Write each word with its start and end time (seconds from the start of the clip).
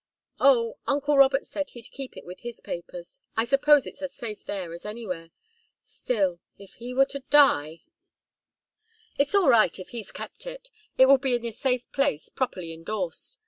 "Oh, 0.39 0.79
uncle 0.87 1.15
Robert 1.15 1.45
said 1.45 1.69
he'd 1.69 1.91
keep 1.91 2.17
it 2.17 2.25
with 2.25 2.39
his 2.39 2.59
papers. 2.59 3.21
I 3.37 3.45
suppose 3.45 3.85
it's 3.85 4.01
as 4.01 4.11
safe 4.11 4.43
there 4.43 4.73
as 4.73 4.83
anywhere. 4.83 5.29
Still 5.83 6.39
if 6.57 6.73
he 6.73 6.91
were 6.91 7.05
to 7.05 7.19
die" 7.29 7.83
"It's 9.19 9.35
all 9.35 9.49
right, 9.49 9.77
if 9.77 9.89
he's 9.89 10.11
kept 10.11 10.47
it. 10.47 10.71
It 10.97 11.05
will 11.05 11.19
be 11.19 11.35
in 11.35 11.45
a 11.45 11.51
safe 11.51 11.87
place, 11.91 12.29
properly 12.29 12.73
endorsed. 12.73 13.37